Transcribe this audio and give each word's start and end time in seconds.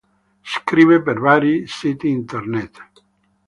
Scrive 0.51 0.97
per 1.03 1.19
vari 1.27 1.53
siti 1.67 2.09
internet. 2.17 2.85